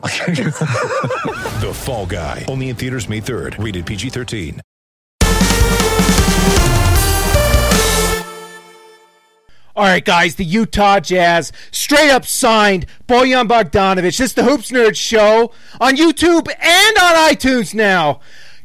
[1.60, 2.46] The Fall Guy.
[2.48, 3.62] Only in theaters May 3rd.
[3.62, 4.60] Rated PG-13.
[9.76, 14.02] All right, guys, the Utah Jazz straight up signed Bojan Bogdanovic.
[14.02, 18.20] This is the Hoops Nerd Show on YouTube and on iTunes now.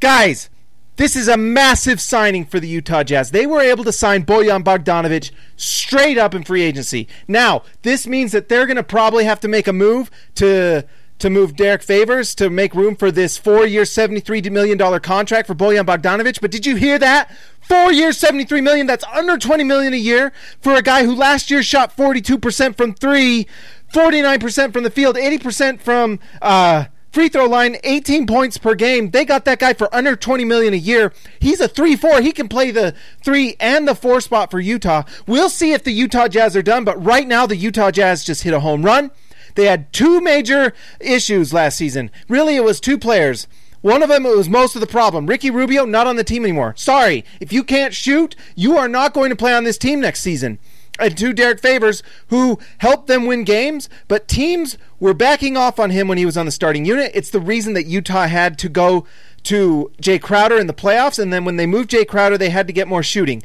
[0.00, 0.50] Guys,
[0.96, 3.30] this is a massive signing for the Utah Jazz.
[3.30, 7.06] They were able to sign Bojan Bogdanovic straight up in free agency.
[7.28, 10.84] Now, this means that they're going to probably have to make a move to
[11.18, 15.84] to move Derrick Favors to make room for this four-year, $73 million contract for Bojan
[15.84, 16.40] Bogdanovic.
[16.40, 17.30] But did you hear that?
[17.60, 18.86] Four years, 73 million.
[18.86, 22.94] That's under 20 million a year for a guy who last year shot 42% from
[22.94, 23.46] three,
[23.92, 29.10] 49% from the field, 80% from uh, free throw line, 18 points per game.
[29.10, 31.12] They got that guy for under 20 million a year.
[31.40, 32.22] He's a 3-4.
[32.22, 35.02] He can play the 3 and the 4 spot for Utah.
[35.26, 38.42] We'll see if the Utah Jazz are done, but right now the Utah Jazz just
[38.42, 39.10] hit a home run.
[39.58, 42.12] They had two major issues last season.
[42.28, 43.48] Really, it was two players.
[43.80, 45.26] One of them was most of the problem.
[45.26, 46.74] Ricky Rubio, not on the team anymore.
[46.76, 47.24] Sorry.
[47.40, 50.60] If you can't shoot, you are not going to play on this team next season.
[51.00, 55.90] And two Derrick Favors, who helped them win games, but teams were backing off on
[55.90, 57.10] him when he was on the starting unit.
[57.12, 59.06] It's the reason that Utah had to go
[59.42, 62.68] to Jae Crowder in the playoffs, and then when they moved Jae Crowder, they had
[62.68, 63.42] to get more shooting.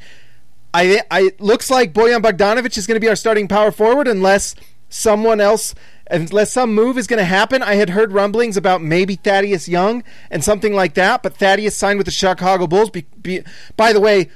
[0.75, 4.55] I, I looks like Bojan Bogdanovic is going to be our starting power forward unless
[4.93, 5.73] someone else
[6.09, 7.63] unless some move is going to happen.
[7.63, 11.97] I had heard rumblings about maybe Thaddeus Young and something like that, but Thaddeus signed
[11.97, 12.89] with the Chicago Bulls.
[12.89, 13.41] Be, be,
[13.75, 14.29] by the way,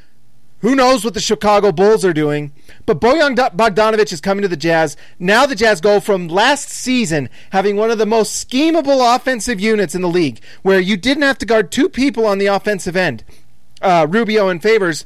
[0.59, 2.51] who knows what the Chicago Bulls are doing?
[2.87, 4.97] But Bojan Bogdanovic is coming to the Jazz.
[5.19, 9.93] Now the Jazz go from last season having one of the most schemable offensive units
[9.93, 13.23] in the league, where you didn't have to guard two people on the offensive end,
[13.81, 15.05] uh, Rubio and Favors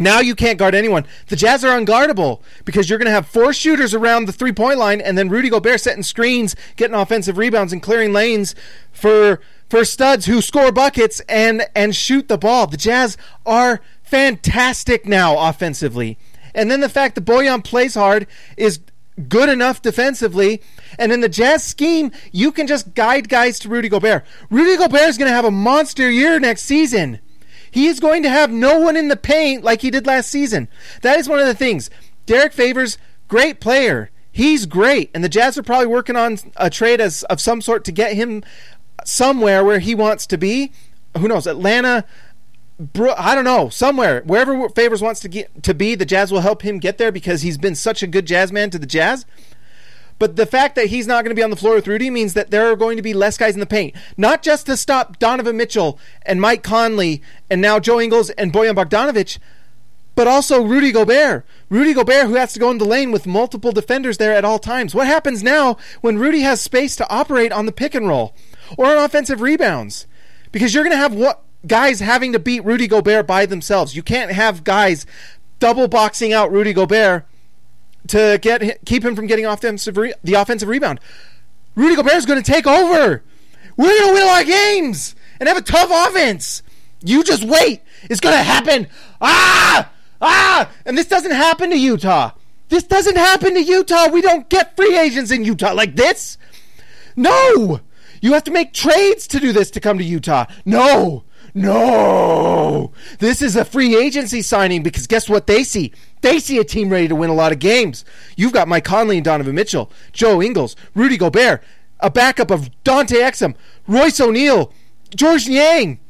[0.00, 1.06] now you can't guard anyone.
[1.28, 4.78] The Jazz are unguardable because you're going to have four shooters around the three point
[4.78, 8.54] line, and then Rudy Gobert setting screens, getting offensive rebounds, and clearing lanes
[8.90, 12.66] for for studs who score buckets and and shoot the ball.
[12.66, 16.18] The Jazz are fantastic now offensively,
[16.54, 18.80] and then the fact that Bojan plays hard is
[19.28, 20.62] good enough defensively.
[20.98, 24.24] And in the Jazz scheme, you can just guide guys to Rudy Gobert.
[24.48, 27.20] Rudy Gobert is going to have a monster year next season.
[27.70, 30.68] He is going to have no one in the paint like he did last season.
[31.02, 31.90] That is one of the things.
[32.26, 32.98] Derrick Favors,
[33.28, 34.10] great player.
[34.32, 37.84] He's great, and the Jazz are probably working on a trade as of some sort
[37.84, 38.44] to get him
[39.04, 40.72] somewhere where he wants to be.
[41.18, 41.46] Who knows?
[41.46, 42.04] Atlanta.
[42.96, 43.68] I don't know.
[43.68, 47.12] Somewhere, wherever Favors wants to get to be, the Jazz will help him get there
[47.12, 49.26] because he's been such a good Jazz man to the Jazz.
[50.20, 52.34] But the fact that he's not going to be on the floor with Rudy means
[52.34, 53.96] that there are going to be less guys in the paint.
[54.18, 58.74] Not just to stop Donovan Mitchell and Mike Conley and now Joe Ingles and Bojan
[58.74, 59.38] Bogdanovic,
[60.14, 61.46] but also Rudy Gobert.
[61.70, 64.58] Rudy Gobert, who has to go in the lane with multiple defenders there at all
[64.58, 64.94] times.
[64.94, 68.34] What happens now when Rudy has space to operate on the pick and roll
[68.76, 70.06] or on offensive rebounds?
[70.52, 73.96] Because you're going to have what guys having to beat Rudy Gobert by themselves.
[73.96, 75.06] You can't have guys
[75.60, 77.24] double boxing out Rudy Gobert
[78.08, 81.00] to get keep him from getting offensive re- the offensive rebound.
[81.74, 83.22] Rudy Gobert is going to take over.
[83.76, 86.62] We're going to win a lot of games and have a tough offense.
[87.02, 87.82] You just wait.
[88.02, 88.88] It's going to happen.
[89.20, 89.90] Ah!
[90.20, 90.70] Ah!
[90.84, 92.32] And this doesn't happen to Utah.
[92.68, 94.08] This doesn't happen to Utah.
[94.08, 96.36] We don't get free agents in Utah like this.
[97.16, 97.80] No!
[98.20, 100.44] You have to make trades to do this to come to Utah.
[100.64, 101.24] No!
[101.54, 102.69] No!
[103.20, 105.92] This is a free agency signing because guess what they see?
[106.22, 108.04] They see a team ready to win a lot of games.
[108.34, 111.62] You've got Mike Conley and Donovan Mitchell, Joe Ingles, Rudy Gobert,
[112.00, 113.54] a backup of Dante Exum,
[113.86, 114.72] Royce O'Neale,
[115.14, 116.00] Georges Niang.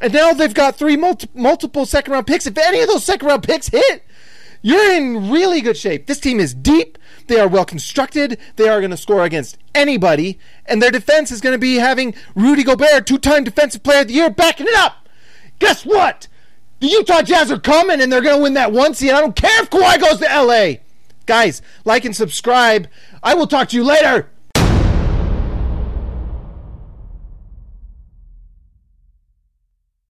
[0.00, 2.46] And now they've got three multi- multiple second round picks.
[2.46, 4.04] If any of those second round picks hit,
[4.62, 6.06] you're in really good shape.
[6.06, 6.96] This team is deep.
[7.26, 8.38] They are well constructed.
[8.54, 10.38] They are going to score against anybody.
[10.66, 14.08] And their defense is going to be having Rudy Gobert, two time Defensive Player of
[14.08, 15.08] the Year, backing it up.
[15.58, 16.28] Guess what?
[16.82, 19.12] The Utah Jazz are coming and they're going to win that one seed.
[19.12, 20.80] I don't care if Kawhi goes to LA.
[21.26, 22.88] Guys, like and subscribe.
[23.22, 24.28] I will talk to you later.